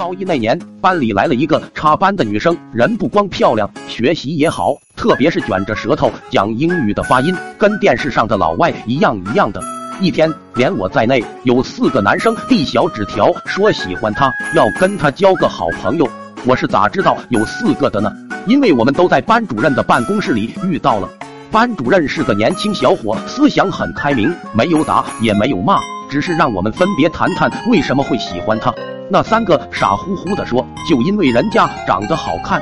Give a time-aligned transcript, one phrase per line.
[0.00, 9.60] 高一那年，班里来了一个插班的女生，人不光漂亮，学习也好，特别是卷着舌头讲英语的发音，跟电视上的老外一样一样的。
[10.00, 16.08] 一天，连我在内有四个男生递小纸条说喜欢她，要跟她交个好朋友。
[16.46, 18.10] 我是咋知道有四个的呢？
[18.46, 21.06] 因为我们都在班主任的办公室里遇到了。
[21.50, 25.78] 班主任是个年轻小伙，思想很开明，没有打也没有骂，
[26.10, 28.74] 只是让我们分别谈谈为什么会喜欢他。
[29.08, 32.60] 那三个傻乎乎的说：“就因为人家长得好看。”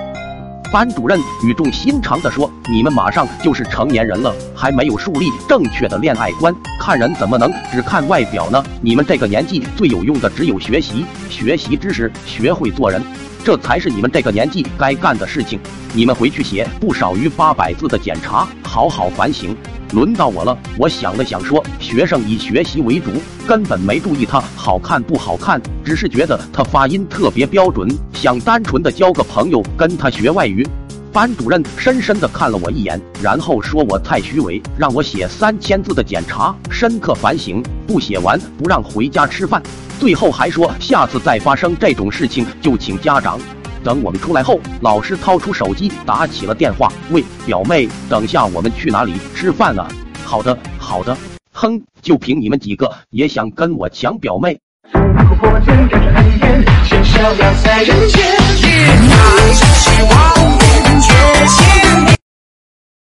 [0.71, 8.63] 班主任语重心长地说：“你们马上就是成年人了，还没有树立正确的恋爱观，看人怎么能只看外表呢？
[8.83, 13.03] 你们这个年纪最有用的只有学习，学习知识，学会做人，
[13.43, 15.59] 这才是你们这个年纪该干的事情。
[15.95, 19.57] 你们回去写不少于八百字的检查，好好反省。”
[19.95, 23.11] 轮到我了，我想了想说：“学生以学习为主，
[23.47, 27.89] 根本没注意他好看不好看，只是觉得他发音特别标准，
[28.21, 30.67] 想单纯的交个朋友，跟她学外语。”
[31.13, 39.63] 班主任深深的看了我一眼，然后说我太虚伪，让我写三千字的检查，深刻反省，不写完不让回家吃饭。
[40.01, 43.39] 最后还说下次再发生这种事情就请家长。
[43.85, 49.89] 等我们出来后，老师掏出手机打起了电话：“喂，表妹，等下我们去哪里吃饭啊
[50.27, 51.17] ？”“好的，好的。
[51.55, 54.59] ”“哼，就凭你们几个也想跟我抢表妹？”
[54.93, 58.38] 谁火够破茧看穿天怨仙逍遥在人间。